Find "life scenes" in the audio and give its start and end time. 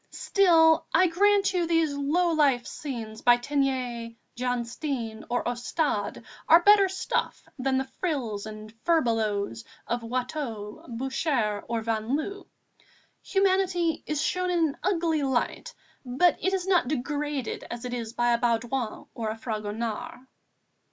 2.31-3.21